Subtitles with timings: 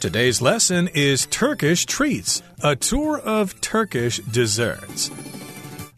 [0.00, 5.10] Today's lesson is Turkish Treats, a tour of Turkish desserts.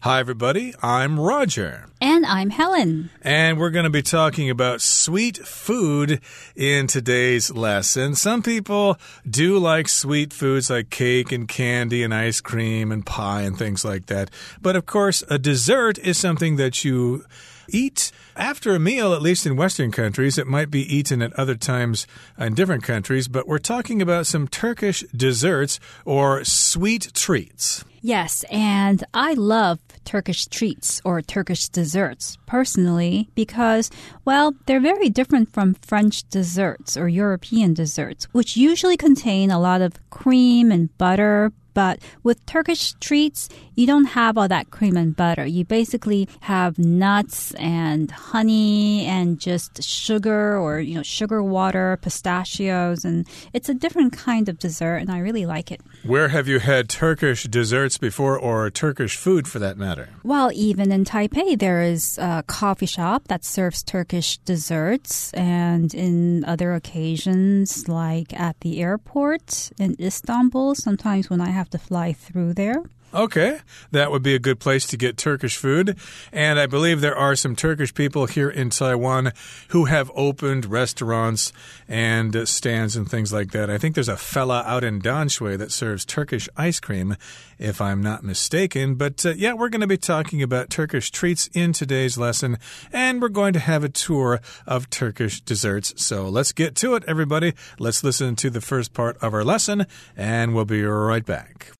[0.01, 0.73] Hi, everybody.
[0.81, 1.85] I'm Roger.
[2.01, 3.11] And I'm Helen.
[3.21, 6.19] And we're going to be talking about sweet food
[6.53, 8.13] in today's lesson.
[8.15, 13.43] Some people do like sweet foods like cake and candy and ice cream and pie
[13.43, 14.29] and things like that.
[14.61, 17.23] But of course, a dessert is something that you
[17.69, 20.37] eat after a meal, at least in Western countries.
[20.37, 22.07] It might be eaten at other times
[22.37, 27.83] in different countries, but we're talking about some Turkish desserts or sweet treats.
[28.05, 33.89] Yes, and I love Turkish treats or Turkish desserts personally because,
[34.25, 39.81] well, they're very different from French desserts or European desserts, which usually contain a lot
[39.81, 45.15] of cream and butter, but with Turkish treats, you don't have all that cream and
[45.15, 45.45] butter.
[45.45, 53.05] You basically have nuts and honey and just sugar or, you know, sugar water, pistachios,
[53.05, 55.81] and it's a different kind of dessert, and I really like it.
[56.05, 60.09] Where have you had Turkish desserts before or Turkish food for that matter?
[60.21, 66.43] Well, even in Taipei, there is a coffee shop that serves Turkish desserts, and in
[66.43, 72.55] other occasions, like at the airport in Istanbul, sometimes when I have to fly through
[72.55, 72.83] there.
[73.13, 73.59] Okay,
[73.91, 75.99] that would be a good place to get Turkish food.
[76.31, 79.33] And I believe there are some Turkish people here in Taiwan
[79.67, 81.53] who have opened restaurants
[81.87, 83.69] and stands and things like that.
[83.69, 87.15] I think there's a fella out in Danshui that serves Turkish ice cream,
[87.59, 88.95] if I'm not mistaken.
[88.95, 92.57] But uh, yeah, we're going to be talking about Turkish treats in today's lesson,
[92.91, 95.93] and we're going to have a tour of Turkish desserts.
[96.03, 97.53] So let's get to it, everybody.
[97.77, 99.85] Let's listen to the first part of our lesson,
[100.17, 101.73] and we'll be right back.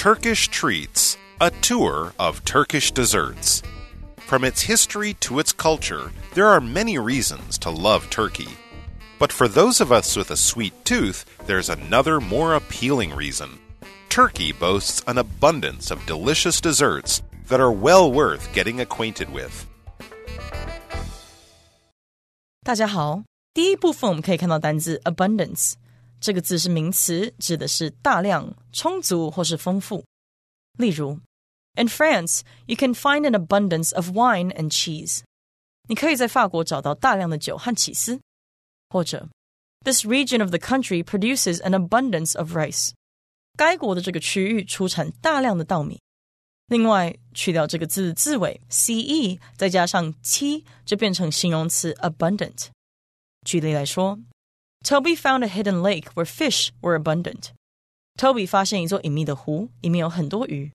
[0.00, 3.62] Turkish Treats, a tour of Turkish desserts.
[4.18, 8.48] From its history to its culture, there are many reasons to love Turkey.
[9.18, 13.58] But for those of us with a sweet tooth, there's another more appealing reason.
[14.08, 19.66] Turkey boasts an abundance of delicious desserts that are well worth getting acquainted with.
[22.64, 23.22] 大家好，
[23.54, 25.74] 第一部分我们可以看到单字 abundance。
[26.20, 30.04] 这个字是名词，指的是大量、充足或是丰富。
[30.78, 31.20] 例如，
[31.74, 35.20] In France, you can find an abundance of wine and cheese。
[35.88, 38.20] 你可以在法国找到大量的酒和起司。
[38.88, 39.28] 或者，
[39.84, 42.92] This region of the country produces an abundance of rice。
[43.56, 46.00] 该国的这个区域出产大量的稻米。
[46.68, 52.68] 另外，去掉这个字字尾 ce，再加上 t，就变成形容词 abundant。
[53.44, 54.18] 举例来说。
[54.84, 57.50] Toby found a hidden lake where fish were abundant.
[58.16, 60.72] Toby 发现一座隐秘的湖，里面有很多鱼。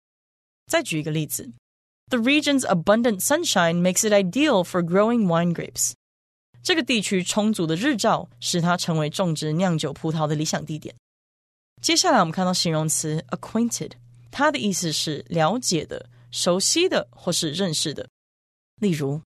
[0.68, 1.52] 再举一个例子，
[2.10, 5.94] The region's abundant sunshine makes it ideal for growing wine grapes.
[6.62, 10.94] 这个地区充足的日照使它成为种植酿酒葡萄的理想地点。
[11.82, 13.94] 接下来我们看到形容词 acquainted，
[14.30, 18.08] 它的意思是了解的、熟悉的或是认识的。
[18.80, 19.22] 例如，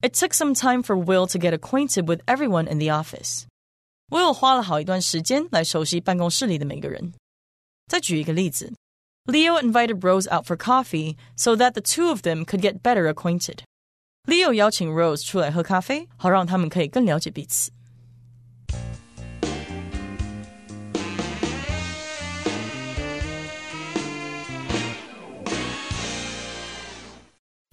[0.00, 3.44] It took some time for Will to get acquainted with everyone in the office.
[4.10, 7.12] 我有花了好一段时间来熟悉办公室里的每个人。
[7.86, 8.72] 再举一个例子，
[9.24, 14.52] Leo invited Rose out for coffee so that the two of them could get better acquainted。Leo
[14.52, 17.70] 邀请 Rose 出来喝咖啡，好让他们可以更了解彼此。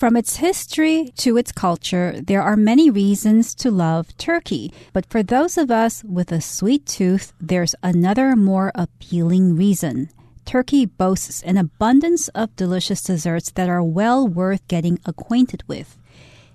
[0.01, 4.73] From its history to its culture, there are many reasons to love Turkey.
[4.95, 10.09] But for those of us with a sweet tooth, there's another more appealing reason.
[10.47, 15.99] Turkey boasts an abundance of delicious desserts that are well worth getting acquainted with.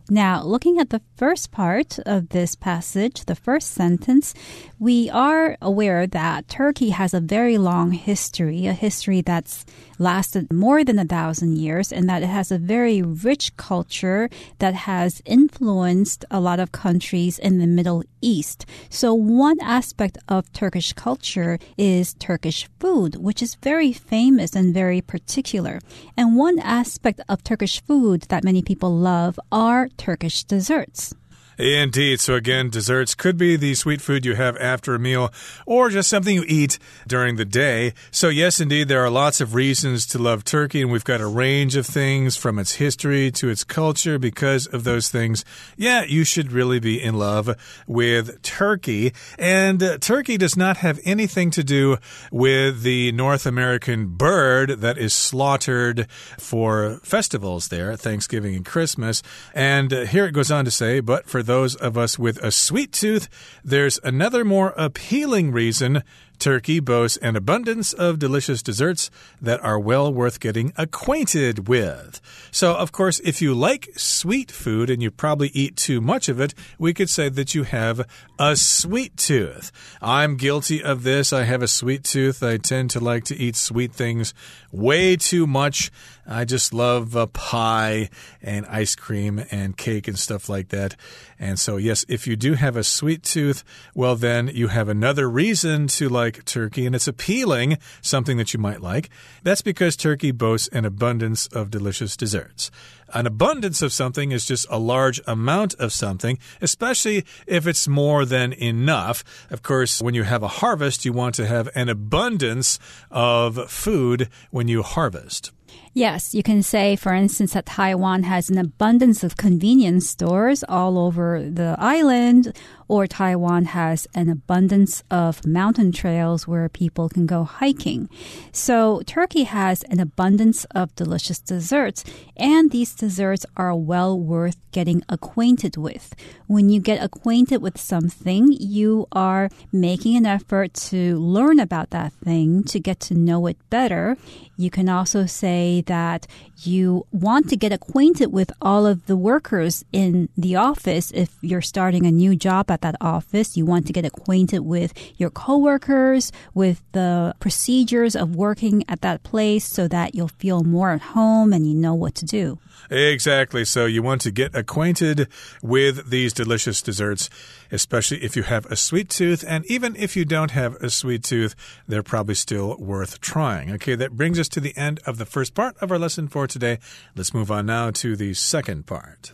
[0.09, 4.35] Now, looking at the first part of this passage, the first sentence,
[4.77, 9.65] we are aware that Turkey has a very long history, a history that's
[9.97, 14.29] lasted more than a thousand years, and that it has a very rich culture
[14.59, 18.67] that has influenced a lot of countries in the Middle East.
[18.89, 25.01] So, one aspect of Turkish culture is Turkish food, which is very famous and very
[25.01, 25.79] particular.
[26.15, 31.13] And one aspect of Turkish food that many people love are Turkish desserts.
[31.57, 32.19] Indeed.
[32.19, 35.31] So, again, desserts could be the sweet food you have after a meal
[35.65, 37.93] or just something you eat during the day.
[38.11, 41.27] So, yes, indeed, there are lots of reasons to love turkey, and we've got a
[41.27, 44.19] range of things from its history to its culture.
[44.19, 45.45] Because of those things,
[45.77, 47.49] yeah, you should really be in love
[47.87, 49.13] with turkey.
[49.37, 51.97] And uh, turkey does not have anything to do
[52.31, 59.21] with the North American bird that is slaughtered for festivals there, Thanksgiving and Christmas.
[59.53, 62.51] And uh, here it goes on to say, but for those of us with a
[62.51, 63.27] sweet tooth,
[63.63, 66.03] there's another more appealing reason
[66.39, 69.09] Turkey boasts an abundance of delicious desserts
[69.41, 72.21] that are well worth getting acquainted with.
[72.51, 76.39] So, of course, if you like sweet food and you probably eat too much of
[76.39, 78.07] it, we could say that you have
[78.37, 79.71] a sweet tooth.
[80.01, 81.31] I'm guilty of this.
[81.31, 82.43] I have a sweet tooth.
[82.43, 84.33] I tend to like to eat sweet things
[84.71, 85.91] way too much.
[86.27, 88.09] I just love uh, pie
[88.41, 90.95] and ice cream and cake and stuff like that.
[91.39, 93.63] And so, yes, if you do have a sweet tooth,
[93.93, 98.59] well, then you have another reason to like turkey, and it's appealing, something that you
[98.59, 99.09] might like.
[99.43, 102.71] That's because turkey boasts an abundance of delicious desserts.
[103.13, 108.25] An abundance of something is just a large amount of something, especially if it's more
[108.25, 109.23] than enough.
[109.51, 112.79] Of course, when you have a harvest, you want to have an abundance
[113.11, 115.51] of food when you harvest.
[115.93, 120.97] Yes, you can say, for instance, that Taiwan has an abundance of convenience stores all
[120.97, 122.53] over the island,
[122.87, 128.09] or Taiwan has an abundance of mountain trails where people can go hiking.
[128.51, 132.03] So Turkey has an abundance of delicious desserts,
[132.37, 136.13] and these desserts are well worth getting acquainted with.
[136.47, 142.13] When you get acquainted with something, you are making an effort to learn about that
[142.13, 144.17] thing, to get to know it better.
[144.57, 146.27] You can also say that
[146.63, 151.61] you want to get acquainted with all of the workers in the office if you're
[151.61, 153.57] starting a new job at that office.
[153.57, 159.23] You want to get acquainted with your coworkers, with the procedures of working at that
[159.23, 162.59] place so that you'll feel more at home and you know what to do.
[162.91, 163.65] Exactly.
[163.65, 165.27] So you want to get acquainted
[165.63, 167.29] with these delicious desserts,
[167.71, 169.43] especially if you have a sweet tooth.
[169.47, 171.55] And even if you don't have a sweet tooth,
[171.87, 173.71] they're probably still worth trying.
[173.71, 176.45] Okay, that brings us to the end of the first part of our lesson for
[176.45, 176.77] today.
[177.15, 179.33] Let's move on now to the second part.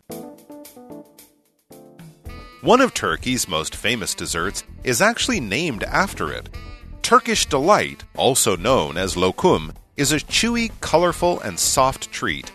[2.62, 6.50] One of Turkey's most famous desserts is actually named after it.
[7.02, 12.52] Turkish Delight, also known as lokum, is a chewy, colorful, and soft treat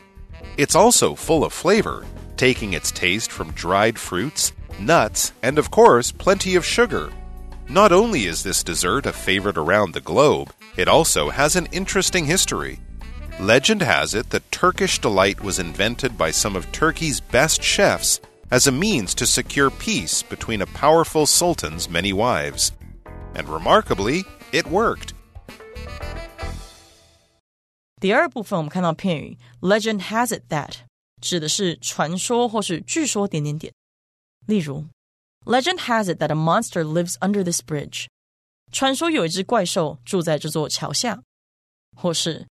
[0.56, 2.06] it's also full of flavor,
[2.36, 7.10] taking its taste from dried fruits, nuts, and of course, plenty of sugar.
[7.68, 12.24] Not only is this dessert a favorite around the globe, it also has an interesting
[12.24, 12.80] history.
[13.38, 18.67] Legend has it that Turkish delight was invented by some of Turkey's best chefs as
[18.67, 22.71] a means to secure peace between a powerful sultan's many wives.
[23.33, 25.13] And remarkably, it worked.
[27.99, 30.73] 第二部分我们看到片语 "Legend has it that"
[31.21, 33.73] 指的是传说或是据说点点点。
[34.47, 34.87] 例如，
[35.45, 38.07] Legend has it that a monster lives under this bridge。
[38.71, 41.21] 传说有一只怪兽住在这座桥下。
[41.95, 42.47] 或是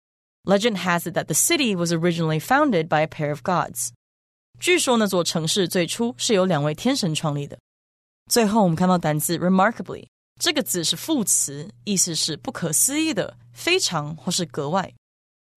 [0.44, 3.91] Legend has it that the city was originally founded by a pair of gods。
[4.60, 7.58] 据说那座城市最初是由两位天神创立的。
[8.30, 10.08] 最后我们看到单词 remarkably，
[10.40, 14.94] 这个字是副词，意思是不可思议的、非常或是格外。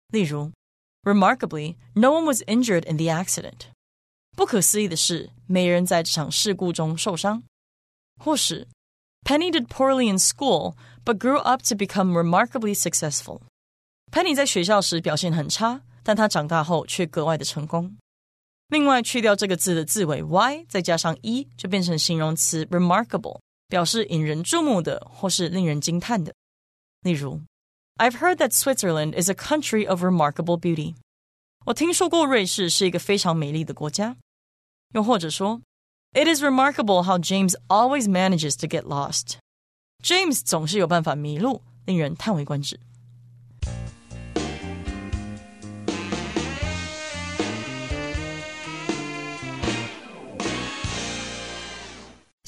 [0.08, 0.50] 例如
[1.02, 3.70] ，Remarkably, no one was injured in the accident。
[4.36, 7.42] 不可思议的是，没人在这场事故中受伤。
[8.18, 8.66] 或是
[9.24, 13.40] ，Penny did poorly in school, but grew up to become remarkably successful。
[14.10, 17.96] Penny 在学校时表现很差，但她长大后却格外的成功。
[18.68, 26.34] 另外，去掉这个字的字尾 y，再加上 e，就变成形容词 remarkable，表示引人注目的或是令人惊叹的。
[27.02, 27.42] 例如。
[27.98, 30.96] I've heard that Switzerland is a country of remarkable beauty.
[31.64, 34.18] 我听说过瑞士是一个非常美丽的国家。
[34.92, 35.62] 又或者说
[36.12, 39.38] ，It is remarkable how James always manages to get lost.
[40.02, 42.78] James 总是有办法迷路，令人叹为观止。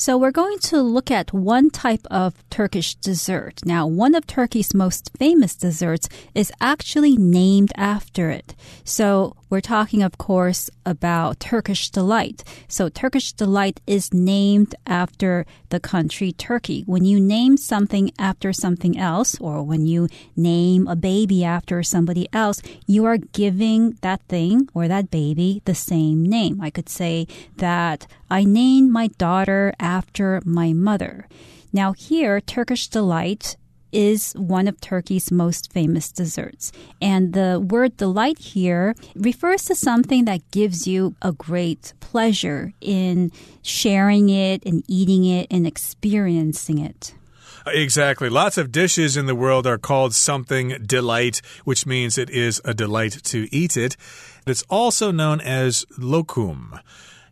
[0.00, 3.62] So we're going to look at one type of Turkish dessert.
[3.64, 8.54] Now, one of Turkey's most famous desserts is actually named after it.
[8.84, 12.44] So we're talking, of course, about Turkish delight.
[12.68, 16.84] So Turkish delight is named after the country Turkey.
[16.86, 22.28] When you name something after something else, or when you name a baby after somebody
[22.32, 26.60] else, you are giving that thing or that baby the same name.
[26.60, 27.26] I could say
[27.56, 29.87] that I named my daughter after
[30.44, 31.26] my mother.
[31.72, 33.56] Now here, Turkish delight
[33.92, 36.72] is one of Turkey's most famous desserts.
[37.00, 43.32] And the word delight here refers to something that gives you a great pleasure in
[43.62, 47.14] sharing it and eating it and experiencing it.
[47.66, 48.28] Exactly.
[48.28, 52.72] Lots of dishes in the world are called something delight, which means it is a
[52.72, 53.96] delight to eat it.
[54.46, 56.80] It's also known as lokum.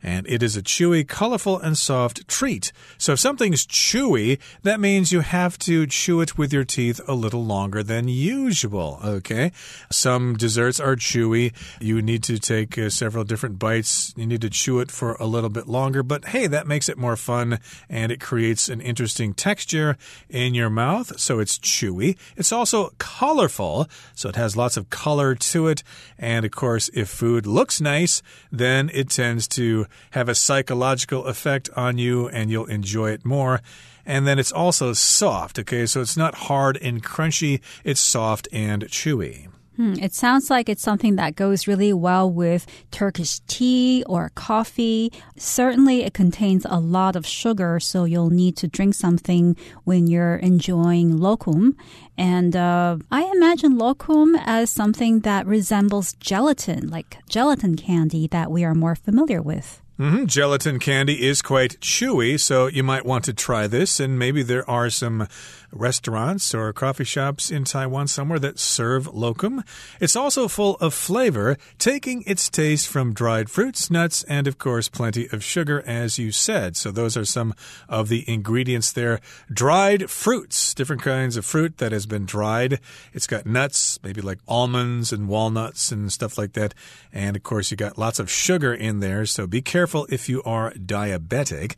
[0.07, 2.73] And it is a chewy, colorful, and soft treat.
[2.97, 7.15] So if something's chewy, that means you have to chew it with your teeth a
[7.15, 9.01] little longer than usual.
[9.05, 9.51] Okay.
[9.91, 11.53] Some desserts are chewy.
[11.81, 14.15] You need to take uh, several different bites.
[14.17, 16.97] You need to chew it for a little bit longer, but hey, that makes it
[16.97, 17.59] more fun
[17.91, 19.97] and it creates an interesting texture
[20.31, 21.19] in your mouth.
[21.19, 22.17] So it's chewy.
[22.37, 23.89] It's also colorful.
[24.15, 25.83] So it has lots of color to it.
[26.17, 28.23] And of course, if food looks nice,
[28.53, 33.61] then it tends to have a psychological effect on you and you'll enjoy it more.
[34.05, 35.87] And then it's also soft, okay?
[35.87, 39.49] So it's not hard and crunchy, it's soft and chewy.
[39.77, 45.13] Hmm, it sounds like it's something that goes really well with Turkish tea or coffee.
[45.37, 50.37] Certainly, it contains a lot of sugar, so you'll need to drink something when you're
[50.37, 51.75] enjoying lokum.
[52.17, 58.65] And uh, I imagine lokum as something that resembles gelatin, like gelatin candy that we
[58.65, 59.83] are more familiar with.
[59.99, 60.27] Mm -hmm.
[60.27, 64.01] Gelatin candy is quite chewy, so you might want to try this.
[64.01, 65.27] And maybe there are some
[65.73, 69.65] restaurants or coffee shops in Taiwan somewhere that serve lokum.
[70.01, 74.89] It's also full of flavor, taking its taste from dried fruits, nuts, and of course,
[74.89, 76.77] plenty of sugar, as you said.
[76.77, 77.55] So, those are some
[77.89, 79.21] of the ingredients there.
[79.53, 82.81] Dried fruits, different kinds of fruit that has been dried.
[83.13, 86.75] It's got nuts, maybe like almonds and walnuts and stuff like that.
[87.13, 89.27] And of course, you got lots of sugar in there.
[89.27, 91.75] So, be careful if you are diabetic.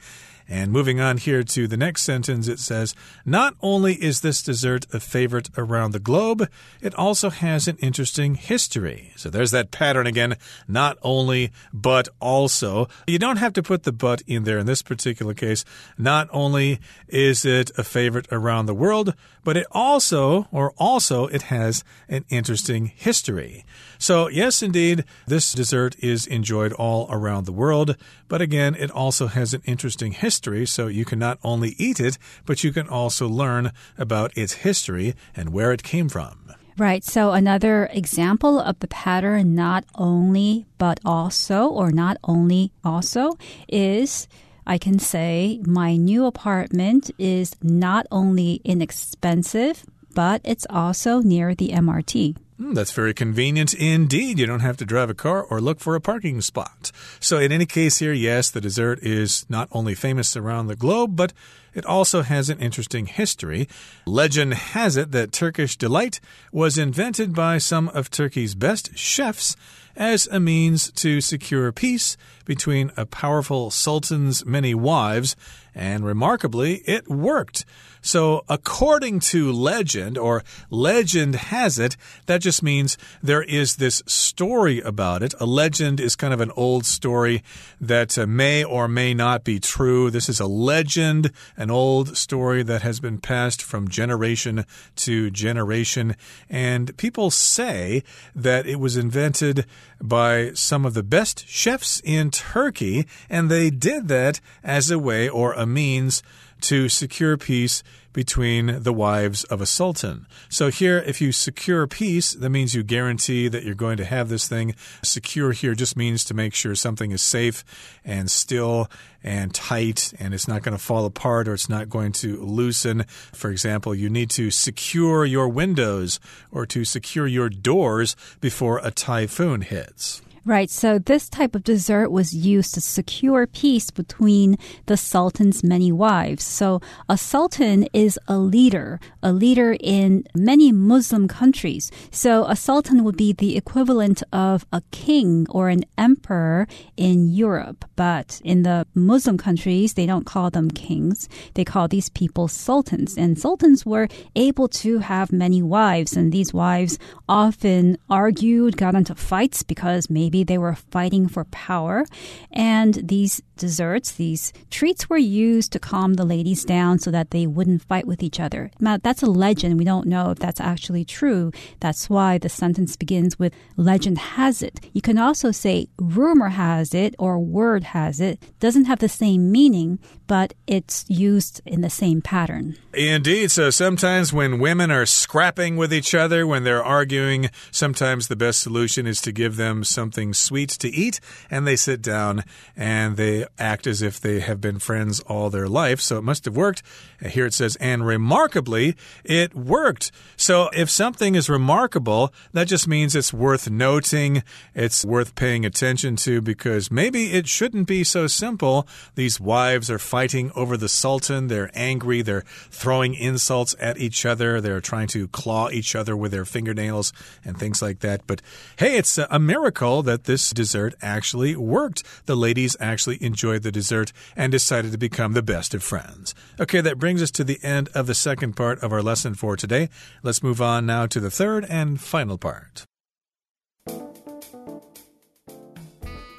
[0.49, 2.95] And moving on here to the next sentence, it says,
[3.27, 6.49] Not only is this dessert a favorite around the globe,
[6.81, 9.13] it also has an interesting history.
[9.17, 10.37] So there's that pattern again.
[10.67, 12.89] Not only, but also.
[13.07, 15.67] You don't have to put the but in there in this particular case.
[15.99, 19.15] Not only is it a favorite around the world,
[19.45, 23.65] but it also, or also, it has an interesting history.
[23.99, 27.97] So, yes, indeed, this dessert is enjoyed all around the world,
[28.29, 32.19] but again, it also has an interesting history, so you can not only eat it,
[32.47, 36.53] but you can also learn about its history and where it came from.
[36.79, 37.03] Right.
[37.03, 43.37] So another example of the pattern, not only, but also, or not only also,
[43.69, 44.29] is
[44.65, 51.71] I can say my new apartment is not only inexpensive, but it's also near the
[51.71, 52.37] MRT.
[52.61, 54.39] Mm, that's very convenient indeed.
[54.39, 56.91] You don't have to drive a car or look for a parking spot.
[57.21, 61.15] So, in any case, here, yes, the dessert is not only famous around the globe,
[61.15, 61.33] but
[61.73, 63.69] it also has an interesting history.
[64.07, 66.19] Legend has it that Turkish delight
[66.51, 69.55] was invented by some of Turkey's best chefs
[69.95, 75.37] as a means to secure peace between a powerful sultan's many wives,
[75.75, 77.65] and remarkably, it worked.
[78.01, 84.81] So, according to legend, or legend has it, that just means there is this story
[84.81, 85.35] about it.
[85.41, 87.43] A legend is kind of an old story
[87.81, 90.11] that uh, may or may not be true.
[90.11, 94.65] This is a legend, an old story that has been passed from generation
[94.97, 96.17] to generation.
[96.49, 98.03] And people say
[98.35, 99.67] that it was invented
[100.01, 105.29] by some of the best chefs in Turkey, and they did that as a way
[105.29, 106.23] or a means
[106.63, 110.27] to secure peace between the wives of a sultan.
[110.49, 114.29] So here, if you secure peace, that means you guarantee that you're going to have
[114.29, 114.75] this thing.
[115.05, 117.65] Secure here just means to make sure something is safe
[118.05, 118.91] and still
[119.23, 123.05] and tight and it's not going to fall apart or it's not going to loosen.
[123.33, 126.19] For example, you need to secure your windows
[126.51, 130.23] or to secure your doors before a typhoon hits.
[130.49, 130.71] Right.
[130.71, 136.43] So this type of dessert was used to secure peace between the sultan's many wives.
[136.43, 141.91] So a sultan is a leader, a leader in many Muslim countries.
[142.11, 147.85] So a sultan would be the equivalent of a king or an emperor in Europe.
[147.95, 151.29] But in the Muslim countries, they don't call them kings.
[151.53, 153.19] They call these people sultans.
[153.19, 156.17] And sultans were able to have many wives.
[156.17, 161.45] And these wives often argued, got into fights because maybe Maybe they were fighting for
[161.47, 162.05] power.
[162.53, 167.47] And these desserts, these treats were used to calm the ladies down so that they
[167.47, 168.71] wouldn't fight with each other.
[168.79, 169.79] Now, that's a legend.
[169.79, 171.51] We don't know if that's actually true.
[171.81, 174.79] That's why the sentence begins with legend has it.
[174.93, 178.41] You can also say rumor has it or word has it.
[178.61, 182.77] Doesn't have the same meaning, but it's used in the same pattern.
[182.95, 183.51] Indeed.
[183.51, 188.61] So sometimes when women are scrapping with each other, when they're arguing, sometimes the best
[188.61, 192.43] solution is to give them something something sweet to eat, and they sit down
[192.77, 196.01] and they act as if they have been friends all their life.
[196.01, 196.83] So it must have worked.
[197.25, 200.11] Uh, here it says, and remarkably, it worked.
[200.37, 204.43] So if something is remarkable, that just means it's worth noting,
[204.75, 208.89] it's worth paying attention to because maybe it shouldn't be so simple.
[209.15, 214.61] These wives are fighting over the Sultan, they're angry, they're throwing insults at each other,
[214.61, 217.13] they're trying to claw each other with their fingernails
[217.45, 218.27] and things like that.
[218.27, 218.43] But
[218.79, 222.03] hey, it's a miracle that this dessert actually worked.
[222.25, 226.35] The ladies actually enjoyed the dessert and decided to become the best of friends.
[226.59, 229.55] Okay, that brings us to the end of the second part of our lesson for
[229.55, 229.91] today.
[230.23, 232.87] Let's move on now to the third and final part.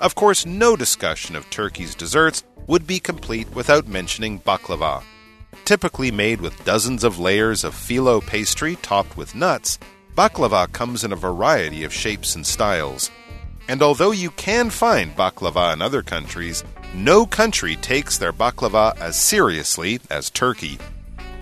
[0.01, 5.03] Of course, no discussion of Turkey's desserts would be complete without mentioning baklava.
[5.65, 9.77] Typically made with dozens of layers of phyllo pastry topped with nuts,
[10.15, 13.11] baklava comes in a variety of shapes and styles.
[13.69, 16.63] And although you can find baklava in other countries,
[16.95, 20.79] no country takes their baklava as seriously as Turkey.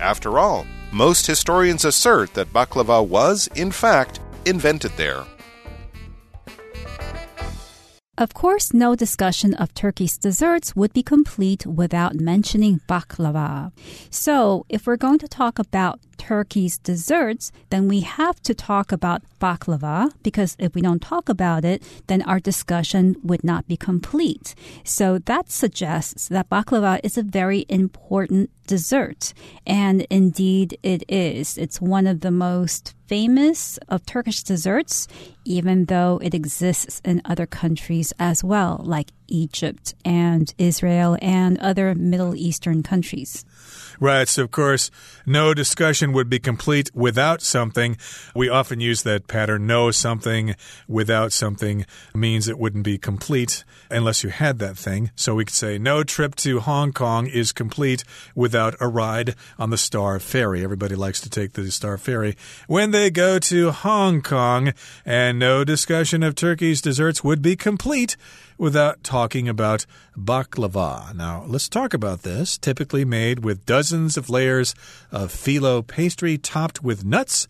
[0.02, 5.24] After all, most historians assert that baklava was, in fact, invented there.
[8.18, 13.72] Of course, no discussion of Turkey's desserts would be complete without mentioning baklava.
[14.10, 19.24] So, if we're going to talk about Turkey's desserts, then we have to talk about
[19.40, 24.56] baklava because if we don't talk about it, then our discussion would not be complete.
[24.84, 29.34] So that suggests that baklava is a very important dessert.
[29.66, 31.58] And indeed it is.
[31.58, 35.08] It's one of the most famous of Turkish desserts,
[35.46, 41.96] even though it exists in other countries as well, like Egypt and Israel and other
[41.96, 43.46] Middle Eastern countries.
[44.00, 44.28] Right.
[44.28, 44.92] So, of course,
[45.26, 47.98] no discussion would be complete without something.
[48.36, 49.66] We often use that pattern.
[49.66, 50.56] no something
[50.88, 55.12] without something means it wouldn't be complete unless you had that thing.
[55.16, 58.04] So we could say, no trip to Hong Kong is complete
[58.36, 60.64] without a ride on the Star Ferry.
[60.64, 62.38] Everybody likes to take the Star Ferry
[62.68, 64.74] when they go to Hong Kong.
[65.06, 68.16] And no discussion of Turkey's desserts would be complete
[68.58, 69.86] without talking about
[70.18, 71.14] baklava.
[71.16, 72.58] Now, let's talk about this.
[72.58, 74.74] Typically made with dozens of layers
[75.12, 77.48] of phyllo pastry topped with nuts.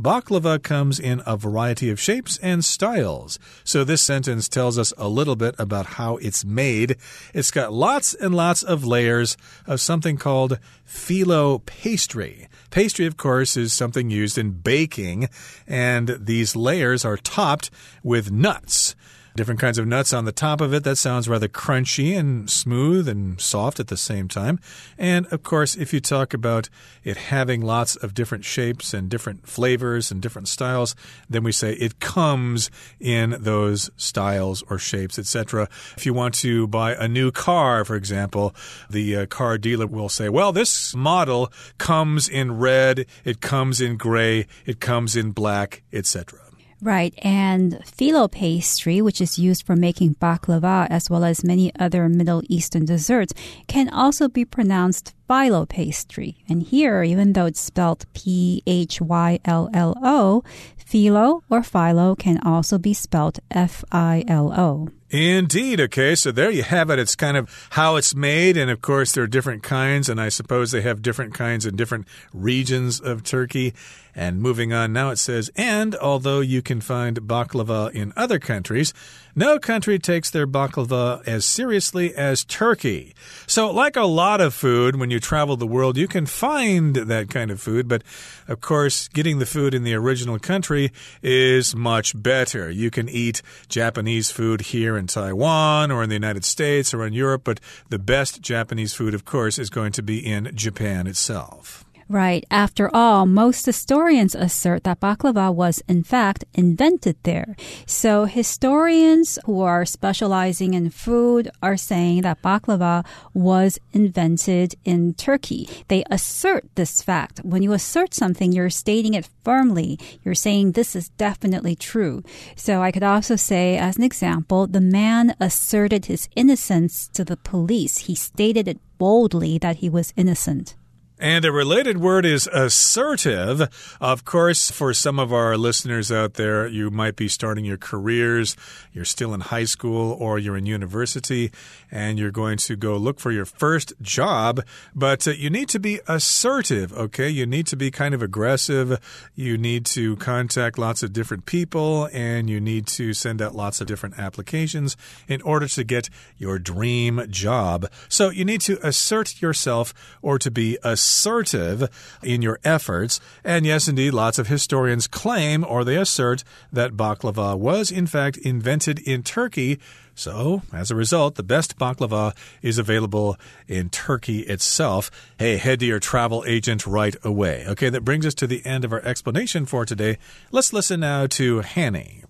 [0.00, 3.36] Baklava comes in a variety of shapes and styles.
[3.64, 6.96] So this sentence tells us a little bit about how it's made.
[7.34, 12.46] It's got lots and lots of layers of something called phyllo pastry.
[12.70, 15.28] Pastry, of course, is something used in baking,
[15.66, 17.68] and these layers are topped
[18.04, 18.94] with nuts
[19.38, 20.82] different kinds of nuts on the top of it.
[20.82, 24.58] That sounds rather crunchy and smooth and soft at the same time.
[24.98, 26.68] And of course, if you talk about
[27.04, 30.96] it having lots of different shapes and different flavors and different styles,
[31.30, 35.68] then we say it comes in those styles or shapes, etc.
[35.96, 38.56] If you want to buy a new car, for example,
[38.90, 43.96] the uh, car dealer will say, well, this model comes in red, it comes in
[43.96, 46.47] gray, it comes in black, etc.
[46.80, 52.08] Right, and phyllo pastry, which is used for making baklava as well as many other
[52.08, 53.34] Middle Eastern desserts,
[53.66, 56.36] can also be pronounced phyllo pastry.
[56.48, 60.44] And here, even though it's spelled P H Y L L O,
[60.78, 64.88] phyllo or phyllo can also be spelled F I L O.
[65.10, 65.80] Indeed.
[65.80, 66.98] Okay, so there you have it.
[66.98, 70.28] It's kind of how it's made, and of course, there are different kinds, and I
[70.28, 73.72] suppose they have different kinds in different regions of Turkey.
[74.14, 78.92] And moving on now, it says, and although you can find baklava in other countries,
[79.38, 83.14] no country takes their baklava as seriously as Turkey.
[83.46, 87.30] So, like a lot of food, when you travel the world, you can find that
[87.30, 88.02] kind of food, but
[88.48, 90.90] of course, getting the food in the original country
[91.22, 92.68] is much better.
[92.68, 97.12] You can eat Japanese food here in Taiwan or in the United States or in
[97.12, 101.84] Europe, but the best Japanese food, of course, is going to be in Japan itself.
[102.10, 102.46] Right.
[102.50, 107.54] After all, most historians assert that baklava was in fact invented there.
[107.84, 115.68] So historians who are specializing in food are saying that baklava was invented in Turkey.
[115.88, 117.40] They assert this fact.
[117.44, 119.98] When you assert something, you're stating it firmly.
[120.24, 122.22] You're saying this is definitely true.
[122.56, 127.36] So I could also say, as an example, the man asserted his innocence to the
[127.36, 127.98] police.
[128.08, 130.74] He stated it boldly that he was innocent.
[131.20, 133.96] And a related word is assertive.
[134.00, 138.54] Of course, for some of our listeners out there, you might be starting your careers,
[138.92, 141.50] you're still in high school or you're in university,
[141.90, 145.80] and you're going to go look for your first job, but uh, you need to
[145.80, 147.28] be assertive, okay?
[147.28, 149.00] You need to be kind of aggressive.
[149.34, 153.80] You need to contact lots of different people, and you need to send out lots
[153.80, 157.90] of different applications in order to get your dream job.
[158.08, 161.88] So you need to assert yourself or to be assertive assertive
[162.22, 163.18] in your efforts.
[163.42, 168.36] And yes, indeed, lots of historians claim or they assert that baklava was in fact
[168.36, 169.78] invented in Turkey.
[170.14, 173.36] So, as a result, the best baklava is available
[173.68, 175.10] in Turkey itself.
[175.38, 177.64] Hey, head to your travel agent right away.
[177.68, 180.18] Okay, that brings us to the end of our explanation for today.
[180.50, 182.24] Let's listen now to Hanny.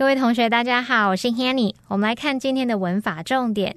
[0.00, 1.74] 各位同学，大家好，我是 Hanny。
[1.86, 3.76] 我们来看今天的文法重点。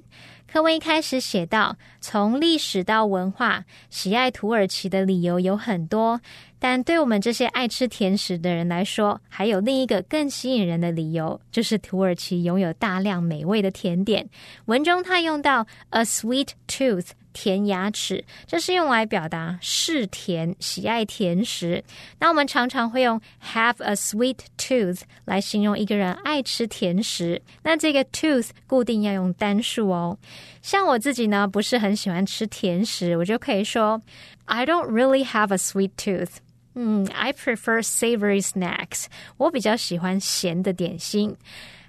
[0.50, 6.18] 课文一开始写到，从历史到文化，喜爱土耳其的理由有很多。
[6.58, 14.26] 但对我们这些爱吃甜食的人来说，还有另一个更吸引人的理由，就是土耳其拥有大量美味的甜点。
[14.64, 17.08] 文中他用到 a sweet tooth。
[17.34, 21.84] 甜牙齿，这是用来表达嗜甜、喜爱甜食。
[22.18, 23.20] 那我们常常会用
[23.52, 27.42] have a sweet tooth 来形容一个人爱吃甜食。
[27.62, 30.16] 那这个 tooth 固定要用单数哦。
[30.62, 34.00] 像我自己呢，不是很喜欢吃甜食，我就可以说
[34.46, 36.36] I don't really have a sweet tooth。
[36.76, 39.04] 嗯，I prefer savory snacks。
[39.36, 41.36] 我比较喜欢咸的点心。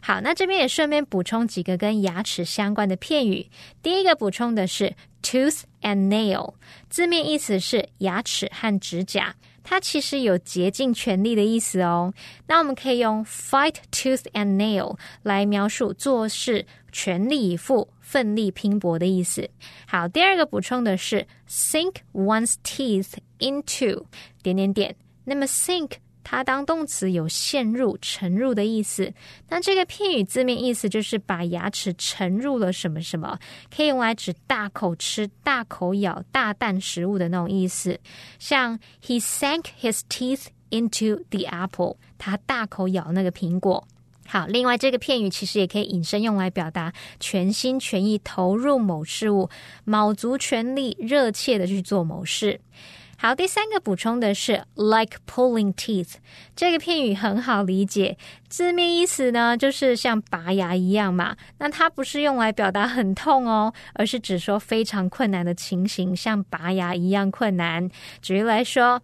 [0.07, 3.49] 好，那这边也顺便补充几个跟牙齿相关的片语。
[3.81, 6.53] 第一个补充的是 tooth and nail，
[6.91, 12.13] 字面意思是牙齿和指甲，它其实有竭尽全力的意思哦。
[12.45, 19.49] 那我们可以用 fight tooth and nail 来描述做事全力以赴、奋力拼搏的意思。
[19.87, 24.05] 好，第二个补充的是 sink one's teeth into
[24.43, 24.95] 点点点。
[25.23, 25.93] 那么 sink
[26.25, 29.13] 它当动词有陷入、沉入的意思。
[29.47, 33.37] 那这个片语字面意思就是把牙齿沉入了什么什么，
[33.73, 37.99] 可以用来指大口吃、大口咬、大啖食物的那种意思。
[38.39, 43.87] 像 He sank his teeth into the apple，他大口咬那个苹果。
[44.27, 49.47] 好，另外这个片语其实也可以引申用来表达全心全意投入某事物，
[49.83, 52.59] 卯足全力、热切的去做某事。
[53.17, 56.15] 好，第三个补充的是 like pulling teeth
[56.55, 58.17] 这个片语很好理解，
[58.55, 61.35] 字面意思呢就是像拔牙一样嘛。
[61.57, 67.89] 那它不是用来表达很痛哦，而是指说非常困难的情形，像拔牙一样困难。
[68.21, 69.01] 举例来说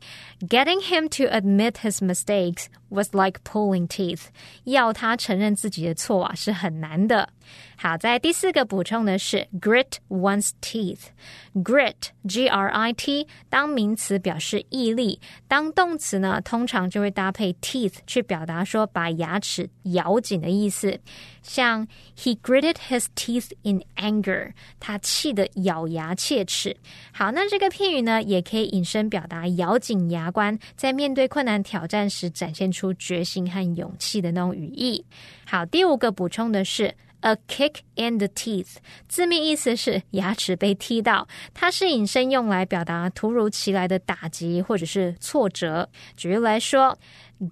[0.47, 4.27] ，getting him to admit his mistakes was like pulling teeth，
[4.63, 7.27] 要他承认自己的错啊是很难的。
[7.75, 11.07] 好，在第四个补充的是 grit one's teeth。
[11.55, 20.97] grit g r i t 当名词表示毅力，当动词呢，通常就会搭配 teeth 去表达说把牙齿咬紧的意思。
[21.41, 26.77] 像 he gritted his teeth in anger，他气得咬牙切齿。
[27.11, 35.03] 好，那这个片语呢，也可以引申表达咬紧牙关，在面对困难挑战时展现出决心和勇气的那种语义。
[35.45, 36.95] 好，第五个补充的是。
[37.23, 38.77] A kick in the teeth，
[39.07, 45.87] 字面意思是牙齿被踢到，它是引申用来表达突如其来的打击或者是挫折。
[46.17, 46.97] 举例来说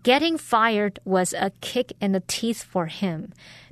[0.04, 3.30] ，Getting fired was a kick in the teeth for him，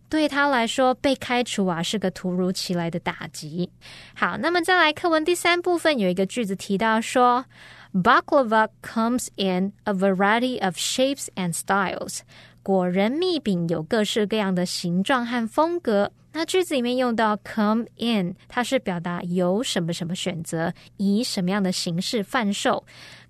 [0.10, 3.69] 对他来说被开除啊是个突如其来的打击。
[4.15, 7.45] 好，那么再来课文第三部分有一个句子提到说
[7.93, 12.19] ，Baklava comes in a variety of shapes and styles。
[12.63, 16.12] 果仁蜜饼有各式各样的形状和风格。
[16.34, 22.86] 那句子里面用到 come in，它是表达有什么什么选择，以什么样的形式贩售。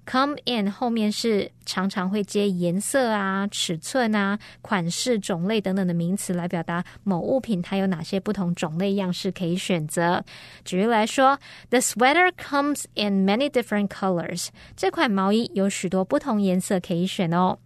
[0.10, 10.24] Come in 后面是常常会接颜色啊、尺寸啊、款式、种类等等的名词来表达某物品它有哪些不同种类样式可以选择。
[10.64, 11.38] 举例来说
[11.70, 14.48] ，The sweater comes in many different colors。
[14.76, 17.58] 这款毛衣有许多不同颜色可以选哦。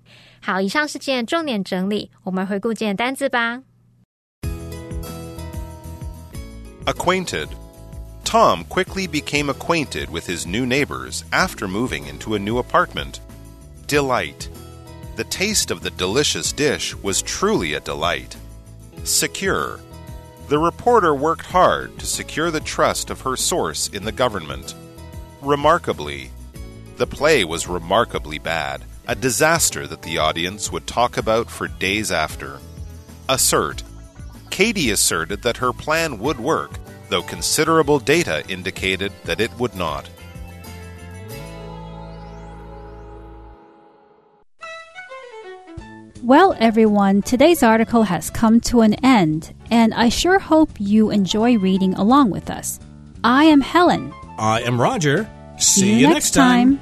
[0.41, 3.61] 好，以上是今天重点整理，我们回顾今天单字吧。
[6.85, 7.47] Acquainted.
[8.23, 13.19] Tom quickly became acquainted with his new neighbors after moving into a new apartment.
[13.87, 14.49] Delight.
[15.15, 18.37] The taste of the delicious dish was truly a delight.
[19.03, 19.79] Secure.
[20.47, 24.75] The reporter worked hard to secure the trust of her source in the government.
[25.41, 26.31] Remarkably.
[26.97, 32.11] The play was remarkably bad a disaster that the audience would talk about for days
[32.11, 32.59] after.
[33.27, 33.83] Assert.
[34.49, 36.71] Katie asserted that her plan would work,
[37.11, 40.09] though considerable data indicated that it would not.
[46.23, 51.57] Well, everyone, today's article has come to an end, and I sure hope you enjoy
[51.57, 52.79] reading along with us.
[53.23, 54.13] I am Helen.
[54.37, 55.29] I am Roger.
[55.57, 56.79] See, you next time.